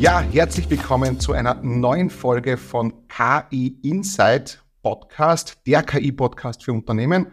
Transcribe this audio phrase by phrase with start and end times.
[0.00, 7.26] Ja, herzlich willkommen zu einer neuen Folge von KI Insight Podcast, der KI-Podcast für Unternehmen.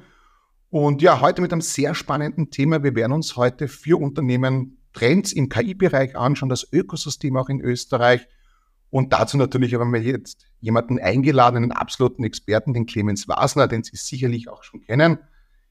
[0.70, 2.84] Und ja, heute mit einem sehr spannenden Thema.
[2.84, 8.28] Wir werden uns heute für Unternehmen Trends im KI-Bereich anschauen, das Ökosystem auch in Österreich.
[8.90, 13.84] Und dazu natürlich haben wir jetzt jemanden eingeladen, einen absoluten Experten, den Clemens Wasner, den
[13.84, 15.20] Sie sicherlich auch schon kennen.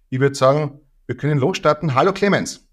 [0.08, 1.94] Ich würde sagen, wir können losstarten.
[1.94, 2.65] Hallo Clemens.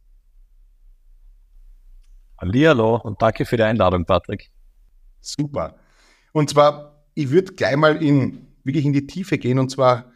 [2.44, 4.52] Hallihallo und danke für die Einladung, Patrick.
[5.22, 5.76] Super.
[6.34, 10.12] Und zwar, ich würde gleich mal in, wirklich in die Tiefe gehen und zwar,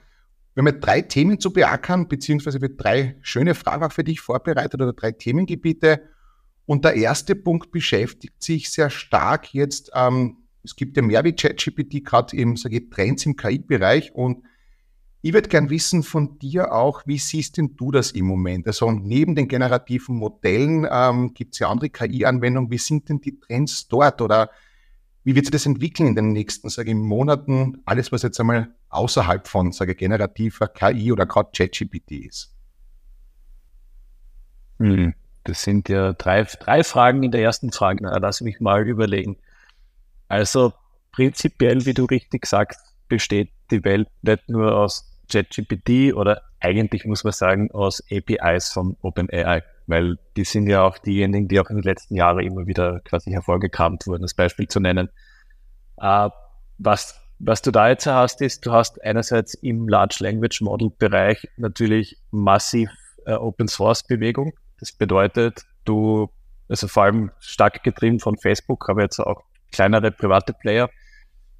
[0.54, 4.82] wir haben drei Themen zu beackern, beziehungsweise wir drei schöne Fragen auch für dich vorbereitet
[4.82, 6.02] oder drei Themengebiete.
[6.66, 11.34] Und der erste Punkt beschäftigt sich sehr stark jetzt, ähm, es gibt ja mehr wie
[11.34, 14.44] ChatGPT, gerade eben, sage ich, Trends im KI-Bereich und
[15.28, 18.66] ich würde gern wissen von dir auch, wie siehst denn du das im Moment?
[18.66, 22.72] Also neben den generativen Modellen ähm, gibt es ja andere KI-Anwendungen.
[22.72, 24.50] Wie sind denn die Trends dort oder
[25.26, 27.82] wie wird sich das entwickeln in den nächsten, sage ich, Monaten?
[27.84, 32.56] Alles, was jetzt einmal außerhalb von, sage ich, generativer KI oder gerade ChatGPT ist.
[34.80, 38.02] Hm, das sind ja drei, drei Fragen in der ersten Frage.
[38.04, 39.36] Na, lass mich mal überlegen.
[40.30, 40.72] Also
[41.12, 47.24] prinzipiell, wie du richtig sagst, besteht die Welt nicht nur aus ChatGPT oder eigentlich muss
[47.24, 51.78] man sagen aus APIs von OpenAI, weil die sind ja auch diejenigen, die auch in
[51.78, 55.10] den letzten Jahren immer wieder quasi hervorgekramt wurden, als Beispiel zu nennen.
[55.98, 56.30] Äh,
[56.78, 61.48] was, was du da jetzt hast, ist, du hast einerseits im Large Language Model Bereich
[61.58, 62.90] natürlich massiv
[63.26, 64.54] äh, Open Source Bewegung.
[64.80, 66.30] Das bedeutet, du,
[66.70, 70.90] also vor allem stark getrieben von Facebook, aber jetzt auch kleinere private Player,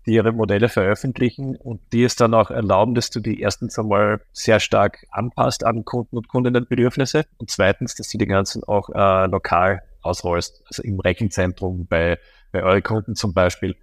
[0.08, 4.22] die ihre Modelle veröffentlichen und die es dann auch erlauben, dass du die erstens einmal
[4.32, 9.28] sehr stark anpasst an Kunden und Kundinnenbedürfnisse und zweitens, dass du die ganzen auch äh,
[9.28, 12.18] lokal ausrollst, also im Rechenzentrum bei,
[12.52, 13.76] bei euren Kunden zum Beispiel.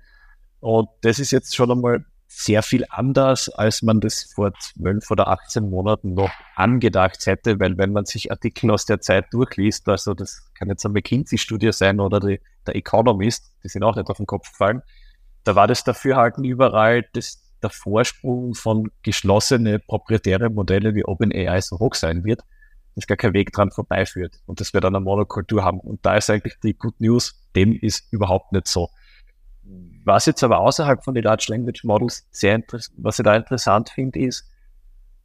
[0.61, 5.29] Und das ist jetzt schon einmal sehr viel anders, als man das vor zwölf oder
[5.29, 10.15] 18 Monaten noch angedacht hätte, weil wenn man sich Artikel aus der Zeit durchliest, also
[10.15, 14.17] das kann jetzt eine McKinsey-Studie sein oder die, der Economist, die sind auch nicht auf
[14.17, 14.83] den Kopf gefallen,
[15.45, 21.79] da war das Dafürhalten überall, dass der Vorsprung von geschlossene proprietäre Modelle wie OpenAI so
[21.79, 22.43] hoch sein wird,
[22.95, 25.81] dass gar kein Weg dran vorbeiführt und dass wir dann eine Monokultur haben.
[25.81, 28.91] Und da ist eigentlich die Good News, dem ist überhaupt nicht so.
[30.05, 33.89] Was jetzt aber außerhalb von den Large Language Models sehr interessant, was ich da interessant
[33.89, 34.51] finde, ist,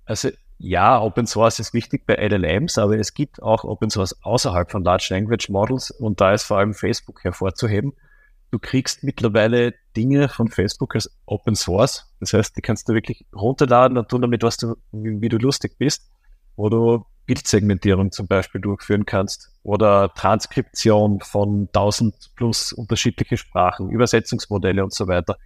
[0.05, 4.71] also ja, Open Source ist wichtig bei LLMs, aber es gibt auch Open Source außerhalb
[4.71, 7.93] von Large Language Models und da ist vor allem Facebook hervorzuheben
[8.51, 12.09] du kriegst mittlerweile Dinge von Facebook als Open Source.
[12.21, 15.37] Das heißt, die kannst du wirklich runterladen und tun damit, was du, wie, wie du
[15.37, 16.09] lustig bist,
[16.55, 24.81] wo du Bildsegmentierung zum Beispiel durchführen kannst oder Transkription von 1000 plus unterschiedliche Sprachen, Übersetzungsmodelle
[24.81, 25.37] und so weiter.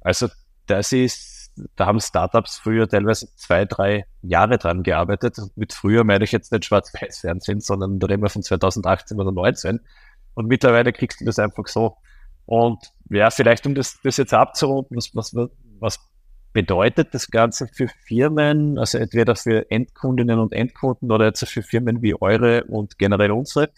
[0.00, 0.28] Also
[0.66, 5.36] das ist, da haben Startups früher teilweise zwei, drei Jahre dran gearbeitet.
[5.54, 9.80] Mit früher meine ich jetzt nicht Schwarz-Weiß-Fernsehen, sondern da reden wir von 2018 oder 2019.
[10.32, 11.98] Und mittlerweile kriegst du das einfach so
[12.48, 15.36] und ja, vielleicht um das, das jetzt abzurunden, was, was,
[15.80, 16.00] was
[16.54, 22.00] bedeutet das Ganze für Firmen, also entweder für Endkundinnen und Endkunden oder jetzt für Firmen
[22.00, 23.68] wie eure und generell unsere?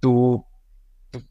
[0.00, 0.46] Du,
[1.10, 1.22] du,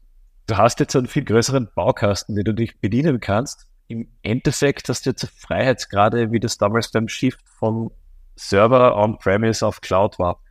[0.46, 3.66] du hast jetzt einen viel größeren Baukasten, den du dich bedienen kannst.
[3.88, 7.90] Im Endeffekt hast du jetzt Freiheitsgrade, wie das damals beim Shift von
[8.34, 10.42] Server on-premise auf Cloud war.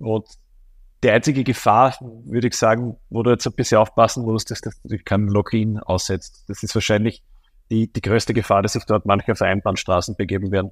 [0.00, 0.28] Und
[1.02, 4.80] die einzige Gefahr, würde ich sagen, wo du jetzt ein bisschen aufpassen musst, ist, dass
[4.82, 6.44] du kein Login aussetzt.
[6.48, 7.22] Das ist wahrscheinlich
[7.70, 10.70] die, die größte Gefahr, dass sich dort manche auf Einbahnstraßen begeben werden.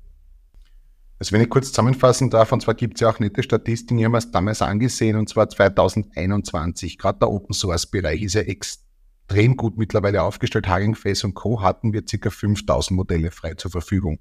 [1.18, 4.04] Also wenn ich kurz zusammenfassen darf, und zwar gibt es ja auch nette Statistiken, die
[4.04, 6.98] haben es damals angesehen, und zwar 2021.
[6.98, 10.68] Gerade der Open Source Bereich ist ja extrem gut mittlerweile aufgestellt.
[10.68, 11.60] Hugging Face und Co.
[11.62, 12.30] hatten wir ca.
[12.30, 14.20] 5000 Modelle frei zur Verfügung.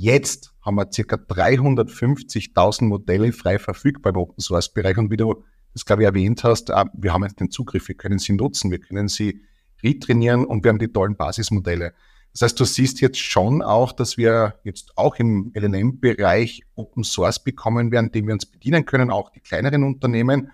[0.00, 4.96] Jetzt haben wir circa 350.000 Modelle frei verfügbar im Open Source Bereich.
[4.96, 5.42] Und wie du
[5.72, 8.70] das, glaube ich, erwähnt hast, äh, wir haben jetzt den Zugriff, wir können sie nutzen,
[8.70, 9.42] wir können sie
[9.82, 11.94] retrainieren und wir haben die tollen Basismodelle.
[12.30, 17.42] Das heißt, du siehst jetzt schon auch, dass wir jetzt auch im LLM-Bereich Open Source
[17.42, 20.52] bekommen werden, den wir uns bedienen können, auch die kleineren Unternehmen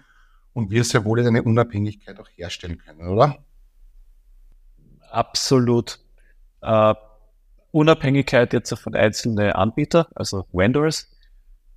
[0.54, 3.44] und wir sehr wohl eine Unabhängigkeit auch herstellen können, oder?
[5.10, 5.98] Absolut.
[6.62, 6.94] Äh,
[7.74, 11.10] Unabhängigkeit jetzt von einzelnen Anbietern, also Vendors,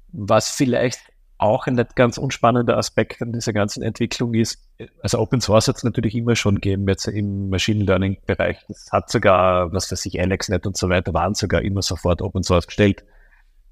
[0.09, 0.99] was vielleicht
[1.39, 4.59] auch ein nicht ganz unspannender Aspekt an dieser ganzen Entwicklung ist.
[5.01, 8.57] Also Open Source hat es natürlich immer schon gegeben, jetzt im Machine Learning Bereich.
[8.67, 12.43] Das hat sogar, was weiß ich, AlexNet und so weiter, waren sogar immer sofort Open
[12.43, 13.03] Source gestellt.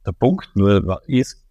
[0.06, 1.44] Der Punkt nur ist,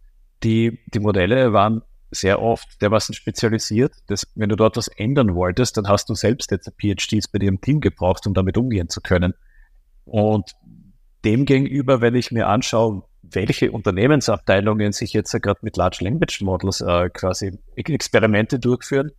[0.43, 5.77] die, die Modelle waren sehr oft dermaßen spezialisiert, dass wenn du dort was ändern wolltest,
[5.77, 9.01] dann hast du selbst jetzt PhDs bei dir im Team gebraucht, um damit umgehen zu
[9.01, 9.35] können.
[10.05, 10.53] Und
[11.25, 17.09] demgegenüber, wenn ich mir anschaue, welche Unternehmensabteilungen sich jetzt gerade mit Large Language Models äh,
[17.11, 19.13] quasi Experimente durchführen,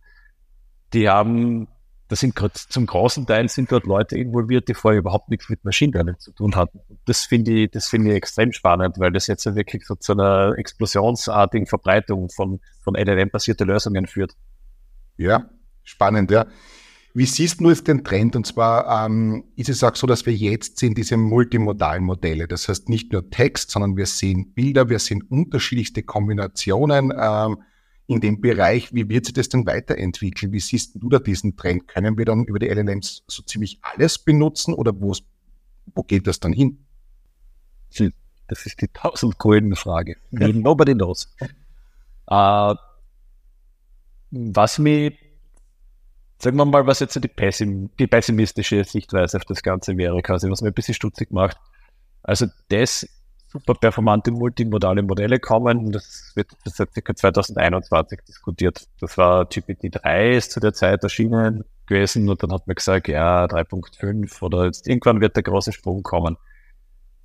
[0.92, 1.68] die haben
[2.08, 2.38] das sind
[2.68, 6.30] zum großen Teil sind dort Leute involviert, die vorher überhaupt nichts mit Machine Learning zu
[6.30, 6.80] tun hatten.
[7.04, 10.54] Das finde ich, das finde ich extrem spannend, weil das jetzt wirklich so zu einer
[10.56, 14.36] explosionsartigen Verbreitung von, von LLM-basierte Lösungen führt.
[15.16, 15.50] Ja,
[15.82, 16.46] spannend, ja.
[17.16, 18.36] Wie siehst du jetzt den Trend?
[18.36, 22.46] Und zwar ähm, ist es auch so, dass wir jetzt sehen diese multimodalen Modelle.
[22.46, 27.14] Das heißt nicht nur Text, sondern wir sehen Bilder, wir sehen unterschiedlichste Kombinationen.
[27.18, 27.62] Ähm,
[28.06, 30.52] in dem Bereich, wie wird sich das denn weiterentwickeln?
[30.52, 31.88] Wie siehst du da diesen Trend?
[31.88, 35.14] Können wir dann über die LLMs so ziemlich alles benutzen oder wo,
[36.02, 36.84] geht das dann hin?
[38.46, 39.36] Das ist die tausend
[39.78, 40.16] Frage.
[40.32, 41.34] Nobody knows.
[42.30, 42.74] uh,
[44.30, 45.14] was mir,
[46.38, 50.50] sagen wir mal, was jetzt die, pessim die pessimistische Sichtweise auf das Ganze wäre, quasi,
[50.50, 51.58] was mir ein bisschen stutzig macht.
[52.22, 53.06] Also das
[53.46, 55.92] super performante multimodale Modelle kommen.
[55.92, 57.14] Das wird seit ca.
[57.14, 58.86] 2021 diskutiert.
[59.00, 63.44] Das war GPT-3 ist zu der Zeit erschienen gewesen und dann hat man gesagt, ja,
[63.44, 66.36] 3.5 oder jetzt irgendwann wird der große Sprung kommen.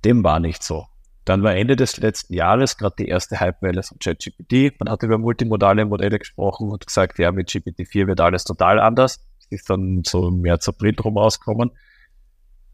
[0.04, 0.86] Dem war nicht so.
[1.24, 4.78] Dann war Ende des letzten Jahres gerade die erste Hypewelle von ChatGPT.
[4.80, 9.24] Man hat über multimodale Modelle gesprochen und gesagt, ja, mit GPT-4 wird alles total anders.
[9.38, 11.70] Das ist dann so im März, April drum rausgekommen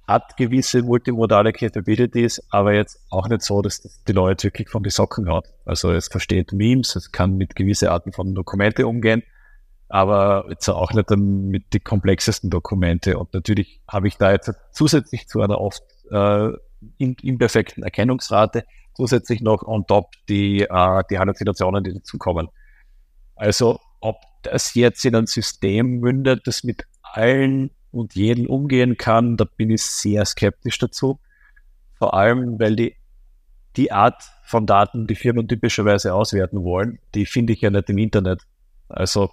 [0.09, 4.83] hat gewisse multimodale Capabilities, aber jetzt auch nicht so, dass das die Leute wirklich von
[4.83, 5.45] die Socken hat.
[5.67, 9.23] Also es versteht Memes, es kann mit gewissen Arten von Dokumente umgehen,
[9.91, 13.19] aber jetzt auch nicht mit die komplexesten Dokumente.
[13.19, 16.53] Und natürlich habe ich da jetzt zusätzlich zu einer oft äh,
[16.99, 18.65] imperfekten Erkennungsrate
[18.95, 22.49] zusätzlich noch on top die, äh, die Halluzinationen, die dazukommen.
[23.37, 29.37] Also ob das jetzt in ein System mündet, das mit allen und jeden umgehen kann,
[29.37, 31.21] da bin ich sehr skeptisch dazu.
[31.97, 32.97] Vor allem, weil die,
[33.77, 37.99] die Art von Daten, die Firmen typischerweise auswerten wollen, die finde ich ja nicht im
[37.99, 38.43] Internet.
[38.89, 39.31] Also,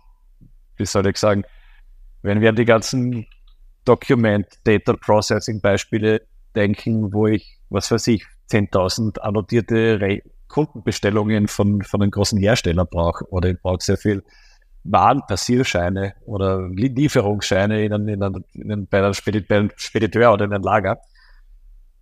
[0.77, 1.43] wie soll ich sagen,
[2.21, 3.27] wenn wir die ganzen
[3.83, 6.21] Document Data Processing Beispiele
[6.55, 12.85] denken, wo ich, was weiß ich, 10.000 annotierte Re Kundenbestellungen von, von einem großen Hersteller
[12.85, 14.23] brauche oder ich brauche sehr viel
[14.85, 20.63] Warenpassierscheine oder Lieferungsscheine in einem, in einem, in einem, bei, einem Spediteur oder in einem
[20.63, 20.99] Lager.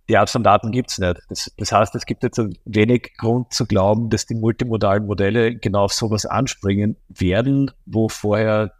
[0.08, 1.18] Die Art von Daten gibt's nicht.
[1.30, 5.84] Das, das, heißt, es gibt jetzt wenig Grund zu glauben, dass die multimodalen Modelle genau
[5.84, 8.72] auf sowas anspringen werden, wo vorher,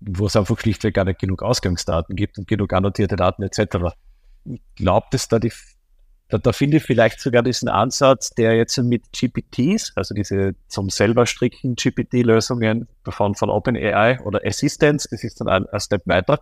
[0.00, 3.94] wo es einfach schlichtweg gar nicht genug Ausgangsdaten gibt und genug annotierte Daten etc.
[4.44, 5.52] Ich glaube, dass da die
[6.32, 10.88] da, da finde ich vielleicht sogar diesen Ansatz, der jetzt mit GPTs, also diese zum
[10.88, 16.40] selber stricken GPT-Lösungen von, von OpenAI oder Assistance, das ist dann ein, ein Step weiter.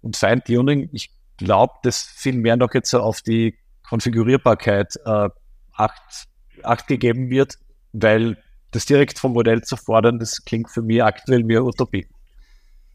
[0.00, 5.28] Und Feintuning, ich glaube, dass viel mehr noch jetzt auf die Konfigurierbarkeit äh,
[5.72, 6.28] acht,
[6.62, 7.56] acht gegeben wird,
[7.92, 8.36] weil
[8.70, 12.06] das direkt vom Modell zu fordern, das klingt für mich aktuell mehr Utopie.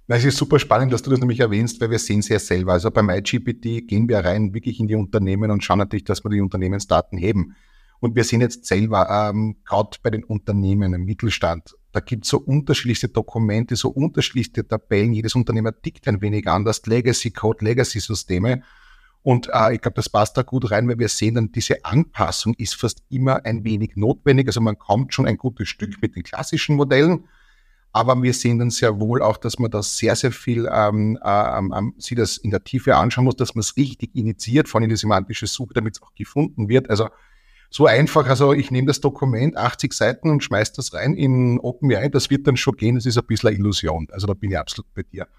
[0.07, 2.74] Es ist super spannend, dass du das nämlich erwähnst, weil wir sehen es ja selber.
[2.74, 6.30] Also beim IGPT gehen wir rein wirklich in die Unternehmen und schauen natürlich, dass wir
[6.30, 7.56] die Unternehmensdaten heben.
[8.00, 12.30] Und wir sehen jetzt selber, ähm, gerade bei den Unternehmen im Mittelstand, da gibt es
[12.30, 15.13] so unterschiedlichste Dokumente, so unterschiedlichste Tabellen.
[15.13, 16.86] Jedes Unternehmer tickt ein wenig anders.
[16.86, 18.62] Legacy Code, Legacy Systeme.
[19.24, 22.53] Und äh, ich glaube, das passt da gut rein, weil wir sehen dann, diese Anpassung
[22.56, 24.46] ist fast immer ein wenig notwendig.
[24.48, 27.24] Also man kommt schon ein gutes Stück mit den klassischen Modellen.
[27.96, 31.74] Aber wir sehen dann sehr wohl auch, dass man da sehr, sehr viel ähm, ähm,
[31.74, 34.90] ähm, sich das in der Tiefe anschauen muss, dass man es richtig initiiert, vor allem
[34.90, 36.90] die semantische Suche, damit es auch gefunden wird.
[36.90, 37.08] Also
[37.70, 42.10] so einfach, also ich nehme das Dokument, 80 Seiten und schmeiß das rein in OpenAI,
[42.10, 44.08] das wird dann schon gehen, das ist ein bisschen eine Illusion.
[44.12, 45.30] Also da bin ich absolut bei dir.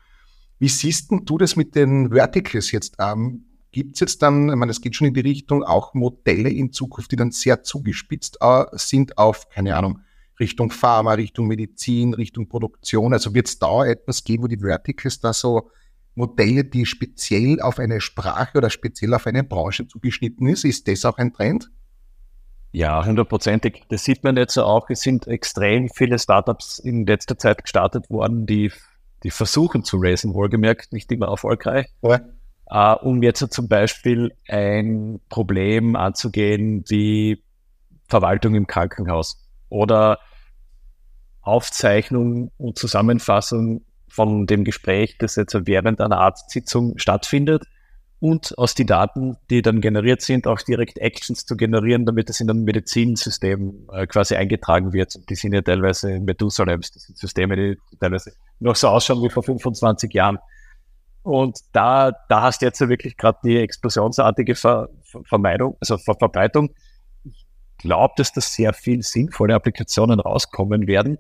[0.58, 2.94] Wie siehst denn du das mit den Verticals jetzt?
[2.98, 6.48] Ähm, Gibt es jetzt dann, ich meine, es geht schon in die Richtung, auch Modelle
[6.48, 10.00] in Zukunft, die dann sehr zugespitzt äh, sind auf, keine Ahnung,
[10.38, 13.12] Richtung Pharma, Richtung Medizin, Richtung Produktion?
[13.12, 15.70] Also wird es da etwas geben, wo die Verticals da so
[16.14, 20.64] Modelle, die speziell auf eine Sprache oder speziell auf eine Branche zugeschnitten ist?
[20.64, 21.70] Ist das auch ein Trend?
[22.72, 23.84] Ja, hundertprozentig.
[23.88, 24.90] Das sieht man jetzt auch.
[24.90, 28.70] Es sind extrem viele Startups in letzter Zeit gestartet worden, die,
[29.22, 31.86] die versuchen zu raisen, wohlgemerkt, nicht immer erfolgreich.
[32.02, 32.20] Ja.
[32.68, 37.44] Uh, um jetzt zum Beispiel ein Problem anzugehen wie
[38.08, 40.18] Verwaltung im Krankenhaus oder
[41.42, 47.64] Aufzeichnung und Zusammenfassung von dem Gespräch, das jetzt während einer Arztsitzung stattfindet
[48.18, 52.40] und aus die Daten, die dann generiert sind, auch direkt Actions zu generieren, damit es
[52.40, 55.28] in ein Medizinsystem äh, quasi eingetragen wird.
[55.28, 59.42] Die sind ja teilweise Methusalem, das sind Systeme, die teilweise noch so ausschauen wie vor
[59.42, 60.38] 25 Jahren.
[61.22, 64.88] Und da, da hast du jetzt ja wirklich gerade die explosionsartige Ver,
[65.24, 66.70] Vermeidung, also Ver, Verbreitung.
[67.78, 71.18] Ich glaube, dass da sehr viel sinnvolle Applikationen rauskommen werden.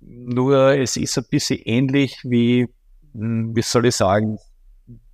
[0.00, 2.68] Nur es ist ein bisschen ähnlich wie,
[3.14, 4.38] hm, wie soll ich sagen,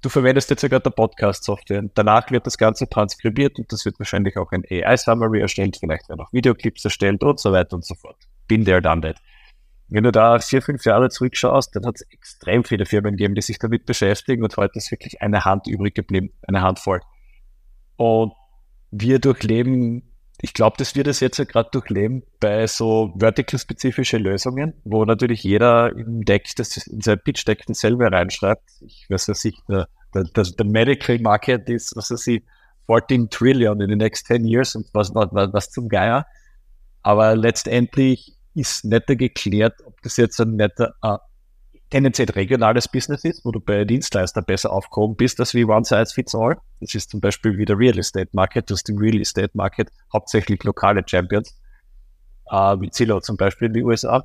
[0.01, 1.85] du verwendest jetzt sogar der Podcast-Software.
[1.95, 6.21] Danach wird das Ganze transkribiert und das wird wahrscheinlich auch ein AI-Summary erstellt, vielleicht werden
[6.21, 8.17] auch Videoclips erstellt und so weiter und so fort.
[8.47, 9.17] Bin there, done that.
[9.89, 13.43] Wenn du da vier, fünf Jahre zurückschaust, dann hat es extrem viele Firmen gegeben, die
[13.43, 17.01] sich damit beschäftigen und heute ist wirklich eine Hand übrig geblieben, eine Handvoll.
[17.97, 18.33] Und
[18.91, 20.03] wir durchleben
[20.41, 25.43] ich glaube, das wird es jetzt ja gerade durchleben bei so vertical-spezifische Lösungen, wo natürlich
[25.43, 28.63] jeder im Deck, das in sein Pitch-Deck dasselbe reinschreibt.
[28.81, 32.45] Ich weiß was ich, der, der, der, Medical Market ist, was weiß ich,
[32.87, 36.25] 14 Trillion in the next 10 years und was, was, was zum Geier.
[37.03, 41.19] Aber letztendlich ist netter geklärt, ob das jetzt ein netter, uh,
[41.91, 46.13] tendenziell regionales Business ist, wo du bei Dienstleister besser aufgehoben bist, als wie One Size
[46.13, 46.59] Fits All.
[46.81, 48.69] Das ist zum Beispiel wie der Real Estate Market.
[48.71, 51.59] Du hast im Real Estate Market hauptsächlich lokale Champions,
[52.51, 54.25] äh, wie Zillow zum Beispiel in den USA.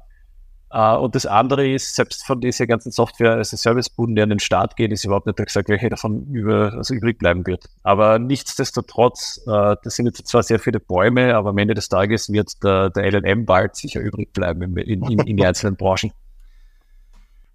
[0.76, 4.40] Uh, und das andere ist, selbst von dieser ganzen Software als Servicebuden, der an den
[4.40, 7.70] Start geht, ist überhaupt nicht gesagt, welche davon über, also übrig bleiben wird.
[7.84, 12.32] Aber nichtsdestotrotz, uh, das sind jetzt zwar sehr viele Bäume, aber am Ende des Tages
[12.32, 16.12] wird der, der LLM bald sicher übrig bleiben in, in, in den einzelnen Branchen.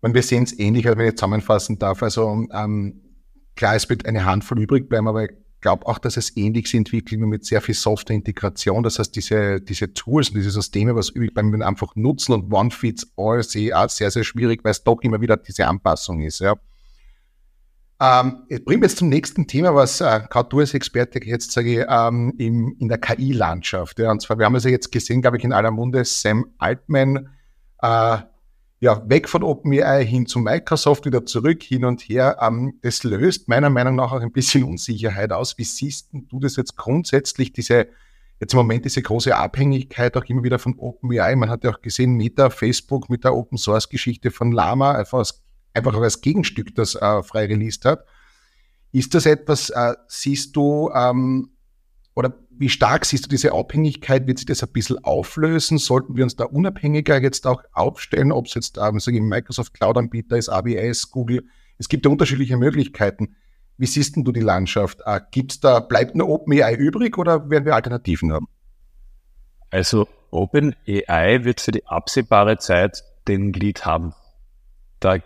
[0.00, 2.02] Und wir sehen es ähnlich, wenn ich zusammenfassen darf.
[2.02, 3.00] Also ähm,
[3.56, 6.78] klar, es wird eine Handvoll übrig bleiben, aber ich glaube auch, dass es ähnlich sich
[6.78, 8.82] entwickelt mit sehr viel Software-Integration.
[8.84, 12.52] Das heißt, diese, diese Tools und diese Systeme, was übrig bleiben, wir einfach nutzen und
[12.52, 16.20] One Fits All sehe auch sehr, sehr schwierig, weil es doch immer wieder diese Anpassung
[16.20, 16.38] ist.
[16.38, 16.56] Ja.
[18.00, 21.86] Ähm, ich bringe jetzt zum nächsten Thema, was äh, du als Experte jetzt sage ich,
[21.88, 23.98] ähm, im, in der KI-Landschaft.
[23.98, 24.12] Ja.
[24.12, 27.28] Und zwar, wir haben es ja jetzt gesehen, glaube ich, in aller Munde, Sam Altman
[27.82, 28.18] äh,
[28.80, 32.38] ja, weg von OpenAI hin zu Microsoft, wieder zurück, hin und her.
[32.40, 35.58] Ähm, das löst meiner Meinung nach auch ein bisschen Unsicherheit aus.
[35.58, 37.88] Wie siehst du das jetzt grundsätzlich, diese,
[38.40, 41.34] jetzt im Moment diese große Abhängigkeit auch immer wieder von OpenAI?
[41.34, 45.18] Man hat ja auch gesehen, Meta, Facebook mit der Open Source Geschichte von Lama, einfach
[45.18, 45.42] als,
[45.74, 48.04] einfach auch als Gegenstück, das äh, frei released hat.
[48.92, 51.50] Ist das etwas, äh, siehst du, ähm,
[52.18, 54.26] oder wie stark siehst du diese Abhängigkeit?
[54.26, 55.78] Wird sich das ein bisschen auflösen?
[55.78, 58.98] Sollten wir uns da unabhängiger jetzt auch aufstellen, ob es jetzt ähm,
[59.28, 61.44] Microsoft Cloud-Anbieter ist, AWS, Google?
[61.78, 63.36] Es gibt ja unterschiedliche Möglichkeiten.
[63.76, 64.98] Wie siehst denn du die Landschaft?
[65.06, 68.48] Äh, gibt's da, bleibt nur OpenAI übrig oder werden wir Alternativen haben?
[69.70, 74.12] Also OpenAI wird für die absehbare Zeit den Lead haben.
[74.98, 75.18] Da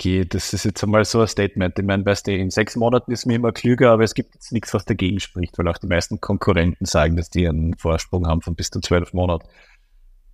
[0.00, 0.34] geht.
[0.34, 1.78] Das ist jetzt einmal so ein Statement.
[1.78, 4.50] Ich meine, weißt du, in sechs Monaten ist mir immer klüger, aber es gibt jetzt
[4.50, 8.40] nichts, was dagegen spricht, weil auch die meisten Konkurrenten sagen, dass die einen Vorsprung haben
[8.40, 9.46] von bis zu zwölf Monaten.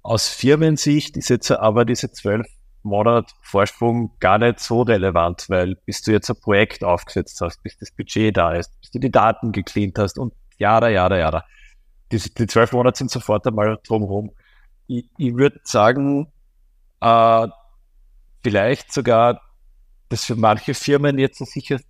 [0.02, 2.46] Aus Firmensicht ist jetzt aber diese zwölf
[2.84, 7.76] Monat Vorsprung gar nicht so relevant, weil bis du jetzt ein Projekt aufgesetzt hast, bis
[7.76, 11.44] das Budget da ist, bis du die Daten gecleant hast und jada, jada, jada.
[12.12, 14.30] Die, die zwölf Monate sind sofort einmal drumherum.
[14.86, 16.28] Ich, ich würde sagen,
[17.00, 17.48] äh,
[18.44, 19.40] vielleicht sogar
[20.08, 21.80] dass für manche Firmen jetzt sicher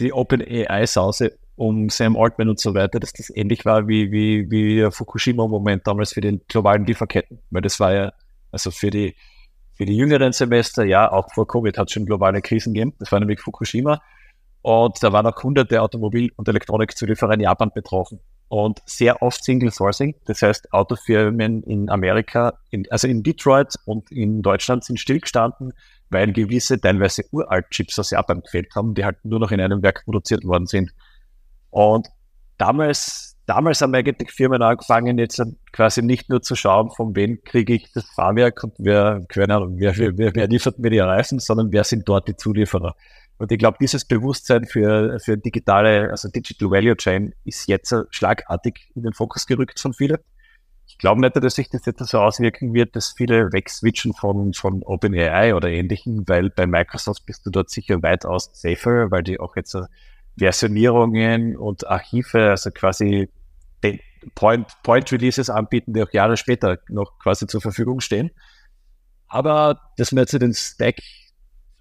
[0.00, 4.76] die OpenAI-Sause um Sam Altman und so weiter, dass das ähnlich war wie, wie, wie
[4.76, 7.38] der Fukushima-Moment damals für die globalen Lieferketten.
[7.50, 8.12] Weil das war ja,
[8.52, 9.16] also für die,
[9.74, 12.94] für die jüngeren Semester, ja, auch vor Covid hat es schon globale Krisen gegeben.
[12.98, 14.02] Das war nämlich Fukushima.
[14.60, 18.20] Und da waren auch hunderte Automobil- und Elektronikzulieferer in Japan betroffen.
[18.48, 20.14] Und sehr oft Single Sourcing.
[20.26, 25.72] Das heißt, Autofirmen in Amerika, in, also in Detroit und in Deutschland sind stillgestanden,
[26.10, 29.82] weil gewisse, teilweise uralt Chips aus Japan gefehlt haben, die halt nur noch in einem
[29.82, 30.92] Werk produziert worden sind.
[31.70, 32.08] Und
[32.58, 37.74] damals, damals haben eigentlich Firmen angefangen, jetzt quasi nicht nur zu schauen, von wem kriege
[37.74, 41.72] ich das Fahrwerk und wer, keine Ahnung, wer, wer, wer liefert mir die Reifen, sondern
[41.72, 42.94] wer sind dort die Zulieferer.
[43.38, 48.90] Und ich glaube, dieses Bewusstsein für, für digitale, also Digital Value Chain ist jetzt schlagartig
[48.94, 50.18] in den Fokus gerückt von vielen
[50.96, 54.82] ich glaube nicht, dass sich das jetzt so auswirken wird, dass viele wegswitchen von, von
[54.82, 59.56] OpenAI oder ähnlichen, weil bei Microsoft bist du dort sicher weitaus safer, weil die auch
[59.56, 59.76] jetzt
[60.38, 63.28] Versionierungen und Archive, also quasi
[64.34, 68.30] Point, Point Releases anbieten, die auch Jahre später noch quasi zur Verfügung stehen.
[69.28, 70.96] Aber dass man jetzt den Stack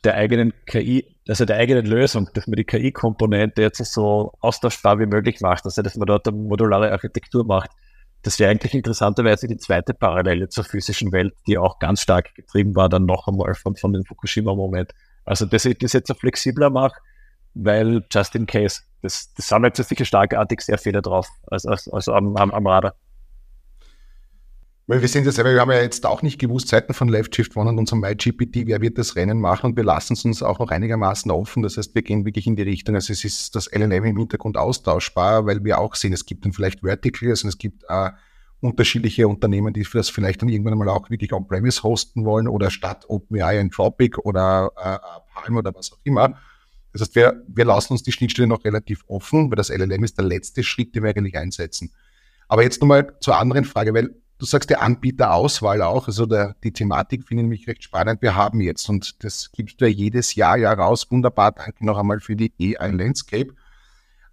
[0.04, 5.06] der eigenen KI, also der eigenen Lösung, dass man die KI-Komponente jetzt so austauschbar wie
[5.06, 7.72] möglich macht, also dass man dort eine modulare Architektur macht,
[8.26, 12.76] das wäre eigentlich interessanterweise die zweite Parallele zur physischen Welt, die auch ganz stark getrieben
[12.76, 14.94] war, dann noch einmal von, von dem Fukushima-Moment.
[15.26, 16.96] Also, dass ich das jetzt so flexibler mache,
[17.54, 18.82] weil just in case.
[19.04, 22.96] Das, das sammelt sich sicher starkartig sehr viele drauf, also, also am, am, am Radar.
[24.88, 27.36] Weil wir sind ja selber, wir haben ja jetzt auch nicht gewusst, Seiten von Left
[27.36, 30.44] Shift One und unserem MyGPT, wer wird das Rennen machen und wir lassen es uns
[30.44, 31.64] auch noch einigermaßen offen.
[31.64, 34.58] Das heißt, wir gehen wirklich in die Richtung, also es ist das LLM im Hintergrund
[34.58, 38.12] austauschbar, weil wir auch sehen, es gibt dann vielleicht Verticals und es gibt äh,
[38.62, 43.06] unterschiedliche Unternehmen, die das vielleicht dann irgendwann mal auch wirklich on-premise hosten wollen oder statt
[43.08, 45.00] OpenAI Anthropic oder äh,
[45.34, 46.38] Palm oder was auch immer.
[46.94, 50.20] Das heißt, wir, wir lassen uns die Schnittstelle noch relativ offen, weil das LLM ist
[50.20, 51.92] der letzte Schritt, den wir eigentlich einsetzen.
[52.48, 56.74] Aber jetzt nochmal zur anderen Frage, weil Du sagst der Anbieterauswahl auch, also der, die
[56.74, 58.22] Thematik finde ich mich recht spannend.
[58.22, 61.98] Wir haben jetzt, und das gibst du ja jedes Jahr ja raus, wunderbar, danke noch
[61.98, 63.54] einmal für die AI Landscape.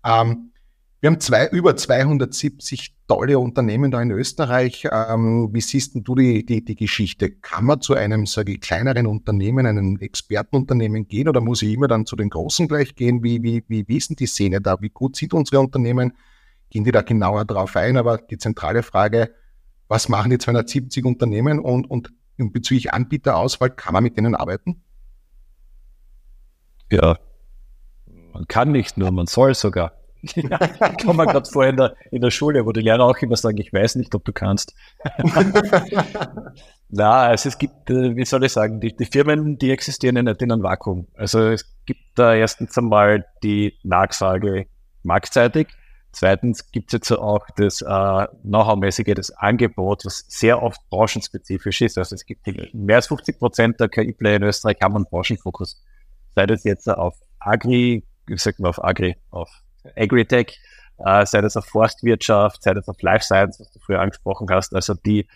[0.04, 0.52] Ähm,
[1.00, 4.88] wir haben zwei, über 270 tolle Unternehmen da in Österreich.
[4.90, 7.30] Ähm, wie siehst du die, die, die Geschichte?
[7.30, 11.88] Kann man zu einem, sage ich, kleineren Unternehmen, einem Expertenunternehmen gehen oder muss ich immer
[11.88, 13.22] dann zu den Großen gleich gehen?
[13.22, 14.80] Wie, wie, wie, wie ist denn die Szene da?
[14.80, 16.12] Wie gut sind unsere Unternehmen?
[16.70, 17.96] Gehen die da genauer drauf ein?
[17.96, 19.34] Aber die zentrale Frage,
[19.92, 24.82] was machen die 270 Unternehmen und, und bezüglich Anbieterauswahl, kann man mit denen arbeiten?
[26.90, 27.18] Ja,
[28.32, 29.92] man kann nicht nur, man soll sogar.
[30.22, 33.36] ja, kann man gerade vorher in der, in der Schule, wo die Lehrer auch immer
[33.36, 34.74] sagen, ich weiß nicht, ob du kannst.
[36.88, 40.22] Na, also es gibt, äh, wie soll ich sagen, die, die Firmen, die existieren ja
[40.22, 41.08] nicht in einem Vakuum.
[41.14, 44.66] Also es gibt da erstens einmal die Nachfrage
[45.02, 45.68] marktseitig
[46.12, 51.96] Zweitens gibt es jetzt auch das äh, Know-how-mäßige, das Angebot, was sehr oft branchenspezifisch ist.
[51.96, 55.82] Also es gibt mehr als 50 Prozent der KI-Player in Österreich haben einen Branchenfokus.
[56.34, 59.50] Sei das jetzt auf Agri, wie sagt man auf Agri, auf
[59.96, 60.60] Agritech,
[60.98, 64.74] äh, sei das auf Forstwirtschaft, sei das auf Life Science, was du früher angesprochen hast.
[64.74, 65.26] Also die,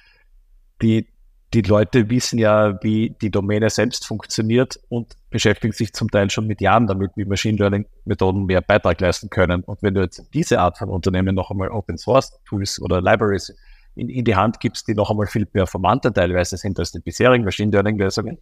[0.82, 1.08] die
[1.54, 6.46] die Leute wissen ja, wie die Domäne selbst funktioniert und beschäftigen sich zum Teil schon
[6.46, 9.62] mit Jahren damit, wie Machine Learning Methoden mehr Beitrag leisten können.
[9.62, 13.54] Und wenn du jetzt diese Art von Unternehmen noch einmal Open Source Tools oder Libraries
[13.94, 17.44] in, in die Hand gibst, die noch einmal viel performanter teilweise sind als die bisherigen
[17.44, 18.38] Machine Learning Lösungen,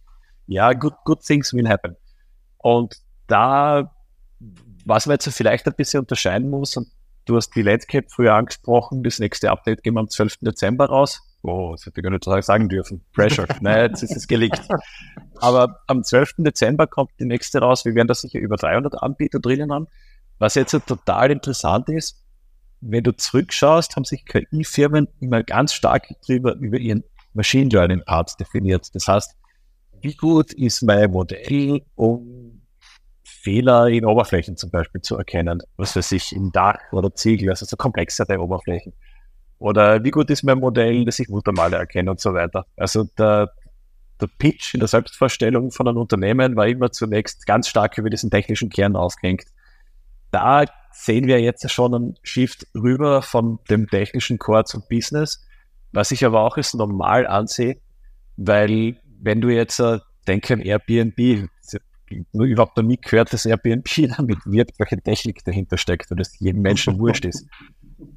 [0.47, 1.95] ja, good, good things will happen.
[2.57, 2.97] Und
[3.27, 3.95] da,
[4.85, 6.87] was man jetzt vielleicht ein bisschen unterscheiden muss, und
[7.25, 10.37] du hast die Landscape früher angesprochen, das nächste Update gehen wir am 12.
[10.41, 13.03] Dezember raus oh, das hätte ich gar nicht sagen dürfen.
[13.13, 13.47] Pressure.
[13.61, 14.61] Nein, jetzt ist es gelegt.
[15.39, 16.35] Aber am 12.
[16.39, 17.85] Dezember kommt die nächste raus.
[17.85, 19.87] Wir werden da sicher über 300 Anbieter drinnen haben.
[20.39, 22.23] Was jetzt total interessant ist,
[22.81, 27.03] wenn du zurückschaust, haben sich KI-Firmen immer ganz stark drüber über ihren
[27.33, 28.93] Machine Learning Part definiert.
[28.93, 29.35] Das heißt,
[30.01, 32.61] wie gut ist mein Modell, um
[33.23, 37.65] Fehler in Oberflächen zum Beispiel zu erkennen, was weiß ich, im Dach oder Ziegel, also
[37.65, 38.93] so komplexere Oberflächen.
[39.65, 42.67] Oder wie gut ist mein Modell, dass ich Muttermale erkenne und so weiter.
[42.77, 43.51] Also der,
[44.21, 48.29] der Pitch in der Selbstvorstellung von einem Unternehmen war immer zunächst ganz stark über diesen
[48.29, 49.45] technischen Kern aufgehängt.
[50.29, 55.43] Da sehen wir jetzt schon einen Shift rüber von dem technischen Core zum Business,
[55.91, 57.77] was ich aber auch als normal ansehe,
[58.37, 59.97] weil wenn du jetzt äh,
[60.27, 61.49] denke an Airbnb,
[62.33, 66.37] nur überhaupt noch nie gehört, dass Airbnb damit wirkt, welche Technik dahinter steckt und das
[66.39, 67.47] jedem Menschen wurscht ist.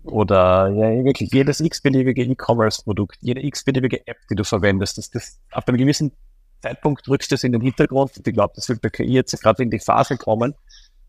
[0.05, 5.67] Oder ja, wirklich jedes x-beliebige E-Commerce-Produkt, jede x-beliebige App, die du verwendest, das, das, auf
[5.69, 6.13] einem gewissen
[6.61, 8.17] Zeitpunkt drückst du es in den Hintergrund.
[8.17, 10.55] Und ich glaube, das wird bei KI jetzt gerade in die Phase kommen,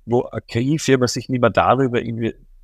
[0.05, 2.01] wo eine KI-Firma sich nicht mehr darüber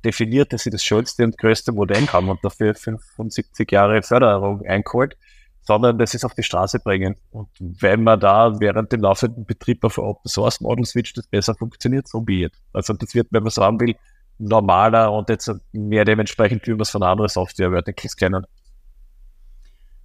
[0.04, 5.16] definiert, dass sie das schönste und größte Modell haben und dafür 75 Jahre Förderung eingeholt,
[5.62, 7.16] sondern das ist auf die Straße bringen.
[7.30, 11.56] Und wenn man da während dem laufenden Betrieb auf Open Source Model switcht, das besser
[11.56, 12.52] funktioniert, so be it.
[12.72, 13.96] Also das wird, wenn man so haben will,
[14.38, 18.46] normaler und jetzt mehr dementsprechend, wie man es von anderen Software-Verticals kennen.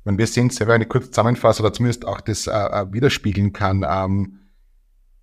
[0.03, 3.85] Wenn wir sehen, selber eine kurze Zusammenfassung oder zumindest auch das äh, äh, widerspiegeln kann.
[3.87, 4.39] Ähm,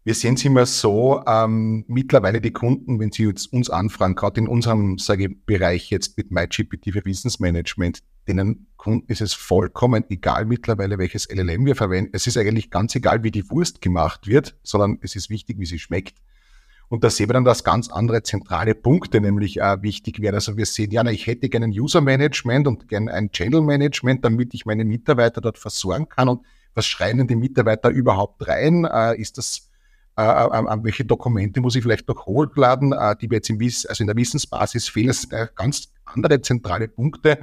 [0.05, 4.41] wir sehen es immer so, ähm, mittlerweile die Kunden, wenn sie jetzt uns anfragen, gerade
[4.41, 10.05] in unserem sage ich, Bereich jetzt mit MyGPT für Wissensmanagement, denen Kunden ist es vollkommen
[10.09, 12.13] egal mittlerweile, welches LLM wir verwenden.
[12.15, 15.67] Es ist eigentlich ganz egal, wie die Wurst gemacht wird, sondern es ist wichtig, wie
[15.67, 16.17] sie schmeckt.
[16.89, 20.37] Und da sehen wir dann, dass ganz andere zentrale Punkte nämlich äh, wichtig wären.
[20.37, 23.61] Also wir sehen, ja, na, ich hätte gerne ein User Management und gerne ein Channel
[23.61, 26.29] Management, damit ich meine Mitarbeiter dort versorgen kann.
[26.29, 28.87] Und was schreien denn die Mitarbeiter überhaupt rein?
[28.87, 29.69] Äh, ist das,
[30.17, 33.61] äh, äh, äh welche Dokumente muss ich vielleicht noch hochladen, äh, die wir jetzt im
[33.61, 35.09] Wiss, also in der Wissensbasis fehlen?
[35.09, 37.39] Das sind ganz andere zentrale Punkte.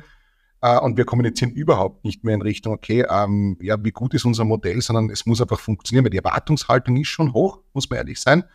[0.82, 4.46] Und wir kommunizieren überhaupt nicht mehr in Richtung, okay, ähm, ja, wie gut ist unser
[4.46, 8.20] Modell, sondern es muss einfach funktionieren, weil die Erwartungshaltung ist schon hoch, muss man ehrlich
[8.20, 8.46] sein.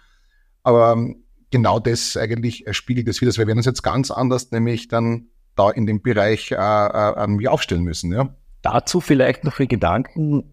[0.63, 3.33] Aber ähm, genau das eigentlich spiegelt es wieder.
[3.37, 7.83] Wir werden uns jetzt ganz anders nämlich dann da in dem Bereich äh, äh, aufstellen
[7.83, 8.13] müssen.
[8.13, 8.35] Ja.
[8.63, 10.45] Dazu vielleicht noch für Gedanken,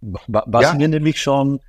[0.00, 0.78] was ja.
[0.78, 1.60] wir nämlich schon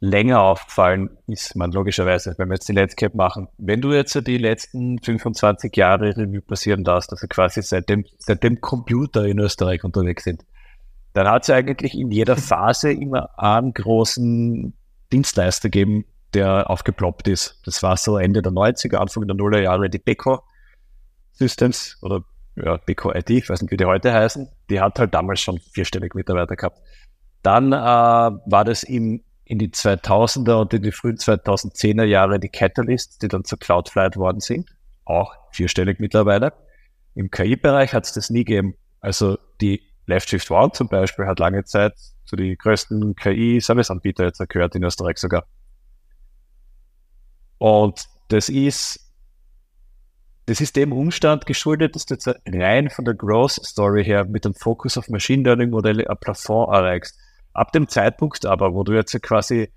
[0.00, 4.14] länger aufgefallen ist, man logischerweise, wenn wir jetzt die Let's Cap machen, wenn du jetzt
[4.26, 10.24] die letzten 25 Jahre Revue passieren lässt, also quasi seitdem, seitdem Computer in Österreich unterwegs
[10.24, 10.44] sind,
[11.12, 14.72] dann hat es eigentlich in jeder Phase immer einen großen
[15.12, 17.60] Dienstleister gegeben, der aufgeploppt ist.
[17.64, 20.42] Das war so Ende der 90er, Anfang der Nuller Jahre die Beko
[21.32, 22.22] Systems oder
[22.56, 24.48] ja, Beko IT, ich weiß nicht, wie die heute heißen.
[24.68, 26.80] Die hat halt damals schon vierstellig Mitarbeiter gehabt.
[27.42, 32.50] Dann äh, war das im in die 2000er und in die frühen 2010er Jahre die
[32.50, 34.70] Catalysts, die dann zur Cloudflight worden sind,
[35.04, 36.52] auch vierstellig mittlerweile.
[37.16, 38.76] Im KI-Bereich hat es das nie gegeben.
[39.00, 41.94] Also die Left Shift One zum Beispiel hat lange Zeit
[42.26, 45.46] zu den größten KI-Serviceanbieter jetzt gehört, in Österreich sogar.
[47.60, 49.12] Und das ist,
[50.46, 54.46] das ist dem Umstand geschuldet, dass du jetzt rein von der Growth Story her mit
[54.46, 57.18] dem Fokus auf Machine Learning Modelle ein Plafond erreichst.
[57.52, 59.68] Ab dem Zeitpunkt aber, wo du jetzt quasi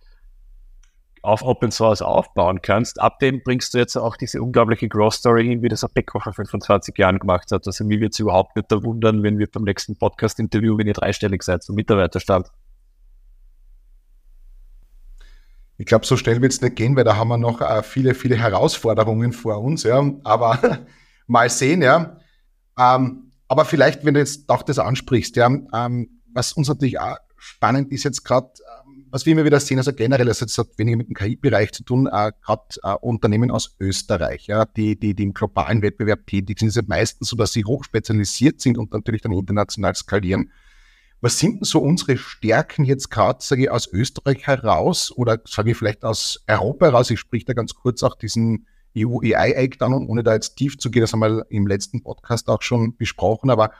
[1.24, 5.46] auf Open Source aufbauen kannst, ab dem bringst du jetzt auch diese unglaubliche Growth Story
[5.46, 7.68] hin, wie das Apecco vor 25 Jahren gemacht hat.
[7.68, 11.44] Also mir wird es überhaupt nicht wundern, wenn wir beim nächsten Podcast-Interview, wenn ihr dreistellig
[11.44, 12.50] seid, zum Mitarbeiterstand.
[15.84, 18.16] Ich glaube, so schnell wird es nicht gehen, weil da haben wir noch äh, viele,
[18.16, 20.02] viele Herausforderungen vor uns, ja.
[20.24, 20.58] Aber
[21.28, 22.16] mal sehen, ja.
[22.80, 27.18] Ähm, aber vielleicht, wenn du jetzt auch das ansprichst, ja, ähm, was uns natürlich auch
[27.36, 28.48] spannend ist jetzt gerade,
[28.88, 31.74] ähm, was wir immer wieder sehen, also generell, also das hat weniger mit dem KI-Bereich
[31.74, 36.26] zu tun, äh, gerade äh, Unternehmen aus Österreich, ja, die, die, die im globalen Wettbewerb
[36.28, 40.50] tätig sind, sind meistens so, dass sie hochspezialisiert sind und natürlich dann international skalieren.
[41.24, 45.72] Was sind denn so unsere Stärken jetzt gerade, sage ich, aus Österreich heraus oder sage
[45.72, 47.10] ich vielleicht aus Europa heraus?
[47.12, 50.58] Ich sprich da ganz kurz auch diesen EU AI Act an und ohne da jetzt
[50.58, 53.72] tief zu gehen, das haben wir im letzten Podcast auch schon besprochen, aber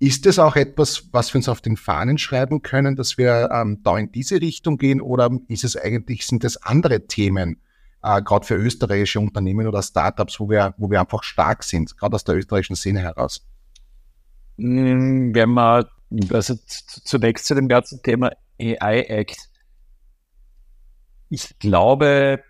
[0.00, 3.80] ist das auch etwas, was wir uns auf den Fahnen schreiben können, dass wir ähm,
[3.82, 7.62] da in diese Richtung gehen oder ist es eigentlich, sind das andere Themen,
[8.02, 12.16] äh, gerade für österreichische Unternehmen oder Startups, wo wir, wo wir einfach stark sind, gerade
[12.16, 13.46] aus der österreichischen Szene heraus?
[14.58, 15.86] Hm, wenn man,
[16.30, 19.36] also zunächst zu dem ganzen Thema AI Act.
[21.28, 22.42] Ich glaube,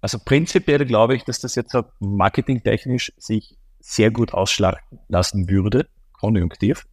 [0.00, 6.86] also prinzipiell glaube ich, dass das jetzt marketingtechnisch sich sehr gut ausschlagen lassen würde konjunktiv,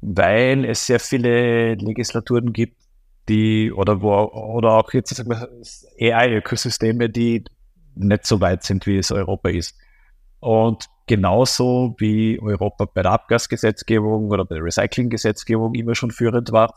[0.00, 2.76] weil es sehr viele Legislaturen gibt,
[3.28, 5.18] die oder wo oder auch jetzt
[6.00, 7.44] AI-Ökosysteme, die
[7.94, 9.76] nicht so weit sind, wie es Europa ist.
[10.40, 16.74] Und genauso wie Europa bei der Abgasgesetzgebung oder bei der Recyclinggesetzgebung immer schon führend war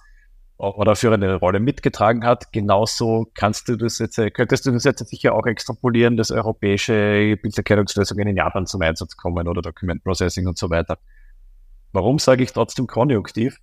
[0.58, 5.34] oder führende Rolle mitgetragen hat, genauso kannst du das jetzt, könntest du das jetzt sicher
[5.34, 10.70] auch extrapolieren, dass europäische Bilderkennungslösungen in Japan zum Einsatz kommen oder Document Processing und so
[10.70, 10.98] weiter.
[11.94, 13.58] Warum sage ich trotzdem konjunktiv?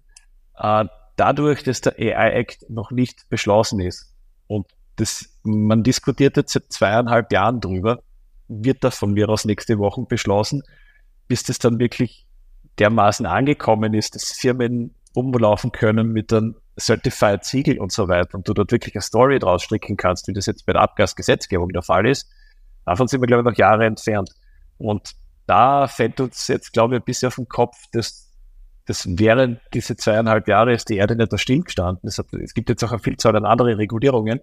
[0.57, 4.15] Äh, dadurch, dass der AI Act noch nicht beschlossen ist
[4.47, 8.03] und das, man diskutiert jetzt seit zweieinhalb Jahren drüber,
[8.49, 10.63] wird das von mir aus nächste Woche beschlossen,
[11.29, 12.27] bis das dann wirklich
[12.79, 18.47] dermaßen angekommen ist, dass Firmen umlaufen können mit einem Certified Siegel und so weiter und
[18.49, 21.83] du dort wirklich eine Story draus stricken kannst, wie das jetzt bei der Abgasgesetzgebung der
[21.83, 22.29] Fall ist.
[22.85, 24.31] Davon sind wir, glaube ich, noch Jahre entfernt.
[24.79, 25.13] Und
[25.47, 28.31] da fällt uns jetzt, glaube ich, ein bisschen auf den Kopf, dass,
[28.85, 32.09] dass während diese zweieinhalb Jahre ist die Erde nicht da stillgestanden.
[32.09, 34.41] Es, es gibt jetzt auch eine Vielzahl an anderen Regulierungen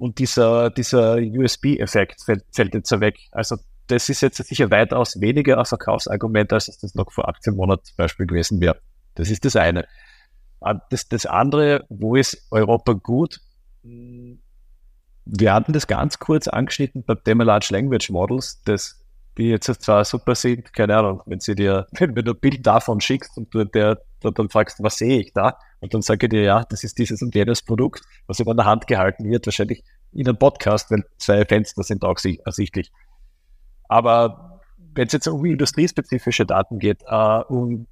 [0.00, 3.18] und dieser, dieser USB-Effekt fällt, fällt jetzt weg.
[3.32, 7.54] Also das ist jetzt sicher weitaus weniger ein Verkaufsargument, als es das noch vor 18
[7.54, 8.80] Monaten zum Beispiel gewesen wäre.
[9.14, 9.86] Das ist das eine.
[10.60, 13.40] Ah, das, das andere, wo ist Europa gut?
[13.82, 18.62] Wir hatten das ganz kurz angeschnitten beim Thema Large Language Models.
[18.64, 19.00] Das
[19.36, 23.00] die jetzt zwar super sind, keine Ahnung, wenn sie dir, wenn du ein Bild davon
[23.00, 23.60] schickst und du
[24.22, 25.58] der, dann fragst, was sehe ich da?
[25.80, 28.66] Und dann sage ich dir, ja, das ist dieses und jenes Produkt, was über der
[28.66, 32.90] Hand gehalten wird, wahrscheinlich in einem Podcast, weil zwei Fenster sind auch ersichtlich.
[33.88, 34.60] Aber
[34.94, 37.86] wenn es jetzt um industriespezifische Daten geht, uh, um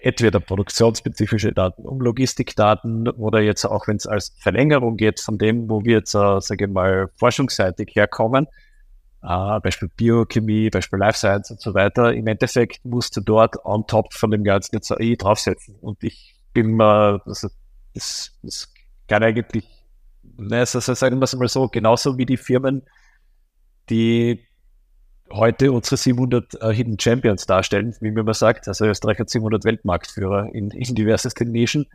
[0.00, 5.70] entweder produktionsspezifische Daten, um Logistikdaten oder jetzt auch, wenn es als Verlängerung geht von dem,
[5.70, 8.46] wo wir jetzt, uh, sage ich mal, forschungsseitig herkommen,
[9.24, 12.12] Uh, Beispiel Biochemie, Beispiel Life Science und so weiter.
[12.12, 15.76] Im Endeffekt musst du dort on top von dem Ganzen jetzt AI draufsetzen.
[15.80, 17.48] Und ich bin mal, also
[17.94, 18.72] das, das
[19.06, 19.64] kann eigentlich,
[20.38, 22.82] ne, also sagen wir es mal so, genauso wie die Firmen,
[23.90, 24.40] die
[25.30, 28.66] heute unsere 700 uh, äh, Hidden Champions darstellen, wie man sagt.
[28.66, 31.86] Also Österreich hat 700 Weltmarktführer in, in diversesten Nischen.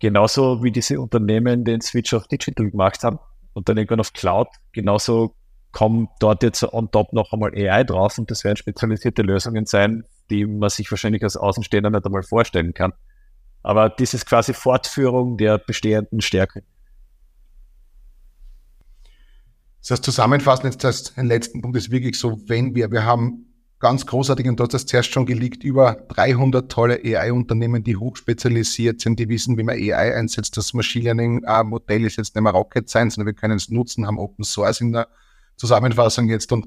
[0.00, 3.20] Genauso wie diese Unternehmen den Switch auf Digital gemacht haben
[3.52, 4.48] und dann irgendwann auf Cloud.
[4.72, 5.36] Genauso
[5.74, 10.04] kommt dort jetzt on top noch einmal AI drauf und das werden spezialisierte Lösungen sein,
[10.30, 12.92] die man sich wahrscheinlich als Außenstehender nicht einmal vorstellen kann.
[13.62, 16.62] Aber das ist quasi Fortführung der bestehenden Stärke.
[19.80, 23.46] Das heißt, zusammenfassend jetzt als den letzten Punkt ist wirklich so, wenn wir, wir haben
[23.80, 29.00] ganz großartig und dort hat das zuerst schon geleakt, über 300 tolle AI-Unternehmen, die hochspezialisiert
[29.00, 30.56] sind, die wissen, wie man AI einsetzt.
[30.56, 34.18] Das Machine Learning-Modell ist jetzt nicht mehr Rocket Science, sondern wir können es nutzen, haben
[34.18, 35.08] Open Source in der
[35.56, 36.66] Zusammenfassung jetzt und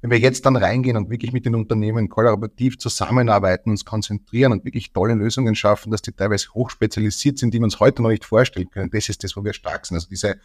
[0.00, 4.64] wenn wir jetzt dann reingehen und wirklich mit den Unternehmen kollaborativ zusammenarbeiten, uns konzentrieren und
[4.64, 8.24] wirklich tolle Lösungen schaffen, dass die teilweise hochspezialisiert sind, die wir uns heute noch nicht
[8.24, 9.96] vorstellen können, das ist das, wo wir stark sind.
[9.96, 10.36] Also diese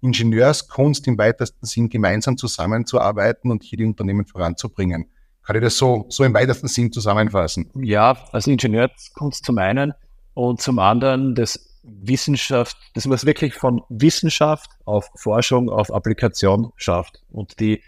[0.00, 5.06] Ingenieurskunst im weitesten Sinn gemeinsam zusammenzuarbeiten und hier die Unternehmen voranzubringen.
[5.42, 7.70] Kann ich das so, so im weitesten Sinn zusammenfassen?
[7.74, 9.92] Ja, also Ingenieurskunst zum einen
[10.34, 17.22] und zum anderen das Wissenschaft, das was wirklich von Wissenschaft auf Forschung, auf Applikation schafft.
[17.30, 17.82] Und die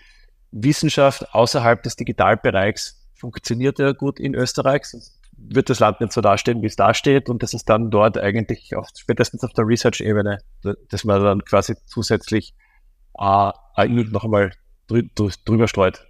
[0.50, 6.20] Wissenschaft außerhalb des Digitalbereichs funktioniert ja gut in Österreich, sonst wird das Land nicht so
[6.20, 7.28] dastehen, wie es dasteht.
[7.28, 10.38] Und das ist dann dort eigentlich auf, spätestens auf der Research-Ebene,
[10.88, 12.54] dass man dann quasi zusätzlich
[13.18, 13.52] äh,
[13.88, 14.52] noch einmal
[14.87, 15.02] drü
[15.44, 16.07] drüber streut.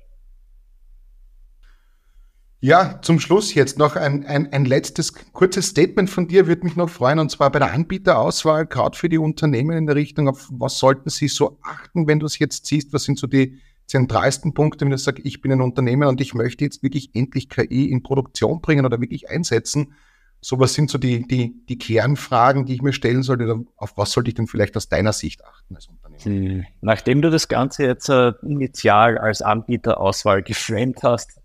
[2.64, 6.76] Ja, zum Schluss jetzt noch ein, ein, ein letztes kurzes Statement von dir würde mich
[6.76, 10.48] noch freuen, und zwar bei der Anbieterauswahl, gerade für die Unternehmen in der Richtung, auf
[10.50, 14.54] was sollten sie so achten, wenn du es jetzt siehst, was sind so die zentralsten
[14.54, 17.90] Punkte, wenn ich sage, ich bin ein Unternehmer und ich möchte jetzt wirklich endlich KI
[17.90, 19.92] in Produktion bringen oder wirklich einsetzen.
[20.40, 23.62] So was sind so die, die, die Kernfragen, die ich mir stellen sollte.
[23.76, 26.24] Auf was sollte ich denn vielleicht aus deiner Sicht achten als Unternehmer?
[26.24, 26.64] Hm.
[26.80, 31.43] Nachdem du das Ganze jetzt äh, initial als Anbieterauswahl geframed hast,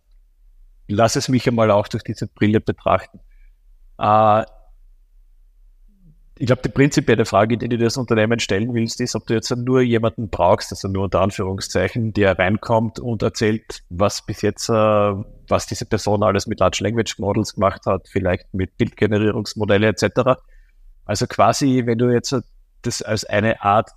[0.90, 3.20] lass es mich einmal auch durch diese Brille betrachten.
[3.98, 4.44] Äh,
[6.42, 9.54] ich glaube, die prinzipielle Frage, die du das Unternehmen stellen willst, ist, ob du jetzt
[9.56, 14.74] nur jemanden brauchst, also nur unter Anführungszeichen, der reinkommt und erzählt, was bis jetzt, äh,
[14.74, 20.40] was diese Person alles mit Large Language Models gemacht hat, vielleicht mit Bildgenerierungsmodelle etc.
[21.04, 22.34] Also quasi, wenn du jetzt
[22.84, 23.90] das als eine Art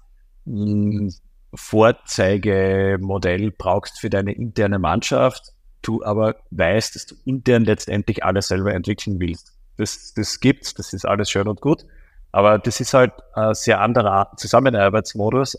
[0.45, 1.15] mh, hm,
[1.55, 8.73] Vorzeigemodell brauchst für deine interne Mannschaft, du aber weißt, dass du intern letztendlich alles selber
[8.75, 9.53] entwickeln willst.
[9.77, 11.85] Das, das gibt's, das ist alles schön und gut.
[12.31, 15.59] Aber das ist halt ein sehr anderer Zusammenarbeitsmodus,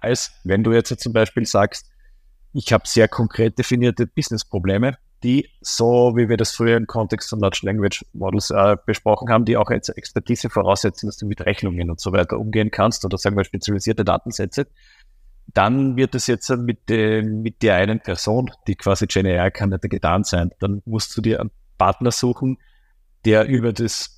[0.00, 1.90] als wenn du jetzt zum Beispiel sagst,
[2.52, 7.40] ich habe sehr konkret definierte Business-Probleme, die, so wie wir das früher im Kontext von
[7.40, 11.90] Large Language Models äh, besprochen haben, die auch jetzt Expertise voraussetzen, dass du mit Rechnungen
[11.90, 14.66] und so weiter umgehen kannst oder sagen wir spezialisierte Datensätze,
[15.56, 19.82] dann wird es jetzt mit, dem, mit der einen Person, die quasi GenAI kann nicht
[19.88, 20.50] getan sein.
[20.60, 22.58] Dann musst du dir einen Partner suchen,
[23.24, 24.12] der über das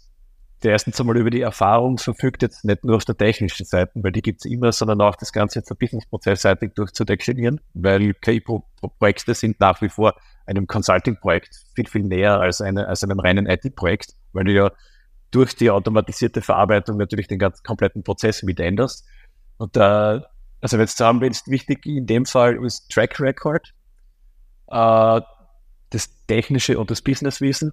[0.64, 4.10] der erstens einmal über die Erfahrung verfügt, jetzt nicht nur auf der technischen Seite, weil
[4.10, 9.88] die gibt's immer, sondern auch das Ganze jetzt businessprozessseitig durchzudeklinieren, weil KI-Projekte sind nach wie
[9.88, 10.14] vor
[10.46, 14.72] einem Consulting-Projekt viel, viel näher als, eine, als einem reinen IT-Projekt, weil du ja
[15.30, 19.06] durch die automatisierte Verarbeitung natürlich den ganzen kompletten Prozess mit änderst.
[19.58, 20.20] Und da, äh,
[20.60, 23.74] also wenn du willst, wichtig in dem Fall ist Track Record,
[24.68, 25.20] äh,
[25.90, 27.72] das technische und das Businesswissen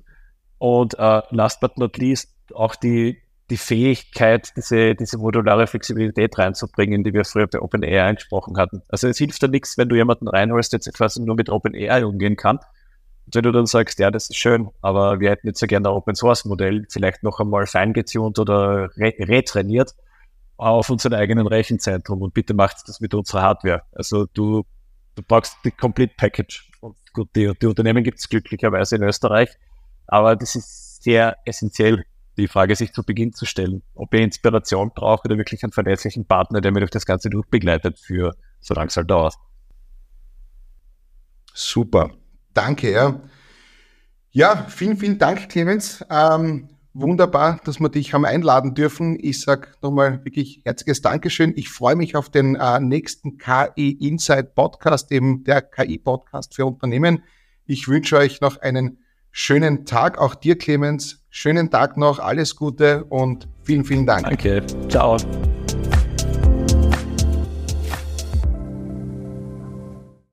[0.58, 7.04] und äh, last but not least auch die, die Fähigkeit, diese, diese modulare Flexibilität reinzubringen,
[7.04, 8.82] die wir früher bei OpenAI angesprochen hatten.
[8.88, 12.06] Also es hilft da nichts, wenn du jemanden reinholst, der jetzt quasi nur mit OpenAI
[12.06, 12.58] umgehen kann.
[13.26, 15.90] Und wenn du dann sagst, ja, das ist schön, aber wir hätten jetzt ja gerne
[15.90, 19.96] ein Open Source Modell, vielleicht noch einmal feingetunt oder re retrainiert
[20.58, 23.84] auf unserem eigenen Rechenzentrum und bitte macht das mit unserer Hardware.
[23.92, 24.66] Also du,
[25.16, 26.70] du brauchst die Complete Package.
[26.82, 29.50] Und gut, die, die Unternehmen gibt es glücklicherweise in Österreich,
[30.08, 32.06] aber das ist sehr essentiell
[32.38, 36.26] die Frage sich zu Beginn zu stellen, ob ihr Inspiration braucht oder wirklich einen verlässlichen
[36.26, 39.36] Partner, der mir durch das Ganze durchbegleitet für solange es halt dauert.
[41.54, 42.12] Super.
[42.54, 43.22] Danke, ja.
[44.32, 46.04] Ja, vielen, vielen Dank, Clemens.
[46.10, 49.18] Ähm, wunderbar, dass wir dich haben einladen dürfen.
[49.22, 51.54] Ich sage nochmal wirklich herzliches Dankeschön.
[51.56, 56.66] Ich freue mich auf den äh, nächsten KI Insight Podcast, eben der KI Podcast für
[56.66, 57.24] Unternehmen.
[57.66, 59.00] Ich wünsche euch noch einen
[59.32, 60.18] schönen Tag.
[60.18, 61.22] Auch dir, Clemens.
[61.30, 62.20] Schönen Tag noch.
[62.20, 64.24] Alles Gute und vielen, vielen Dank.
[64.24, 64.64] Danke.
[64.90, 65.18] Ciao.